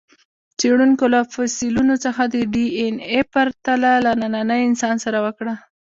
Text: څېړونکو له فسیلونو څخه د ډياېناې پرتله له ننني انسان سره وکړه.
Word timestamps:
څېړونکو 0.59 1.05
له 1.13 1.19
فسیلونو 1.33 1.95
څخه 2.05 2.21
د 2.33 2.35
ډياېناې 2.53 3.21
پرتله 3.33 3.91
له 4.05 4.11
ننني 4.21 4.59
انسان 4.69 4.95
سره 5.05 5.17
وکړه. 5.25 5.53